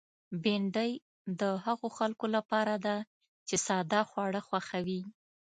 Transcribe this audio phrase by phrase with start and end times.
[0.43, 0.91] بېنډۍ
[1.39, 2.95] د هغو خلکو لپاره ده
[3.47, 5.01] چې ساده خواړه خوښوي